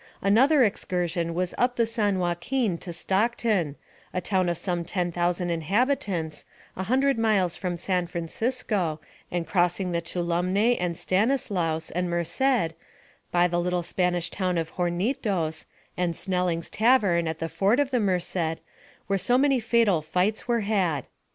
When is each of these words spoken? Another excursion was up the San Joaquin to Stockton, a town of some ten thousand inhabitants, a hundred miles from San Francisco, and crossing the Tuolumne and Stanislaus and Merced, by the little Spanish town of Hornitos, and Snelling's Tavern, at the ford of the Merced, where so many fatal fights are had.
Another 0.23 0.63
excursion 0.63 1.35
was 1.35 1.53
up 1.59 1.75
the 1.75 1.85
San 1.85 2.17
Joaquin 2.17 2.79
to 2.79 2.91
Stockton, 2.91 3.75
a 4.15 4.19
town 4.19 4.49
of 4.49 4.57
some 4.57 4.83
ten 4.83 5.11
thousand 5.11 5.51
inhabitants, 5.51 6.43
a 6.75 6.81
hundred 6.85 7.19
miles 7.19 7.55
from 7.55 7.77
San 7.77 8.07
Francisco, 8.07 8.99
and 9.29 9.45
crossing 9.47 9.91
the 9.91 10.01
Tuolumne 10.01 10.75
and 10.79 10.97
Stanislaus 10.97 11.91
and 11.91 12.09
Merced, 12.09 12.73
by 13.31 13.47
the 13.47 13.59
little 13.61 13.83
Spanish 13.83 14.31
town 14.31 14.57
of 14.57 14.71
Hornitos, 14.71 15.65
and 15.95 16.15
Snelling's 16.15 16.71
Tavern, 16.71 17.27
at 17.27 17.37
the 17.37 17.47
ford 17.47 17.79
of 17.79 17.91
the 17.91 17.99
Merced, 17.99 18.57
where 19.05 19.19
so 19.19 19.37
many 19.37 19.59
fatal 19.59 20.01
fights 20.01 20.45
are 20.49 20.61
had. 20.61 21.05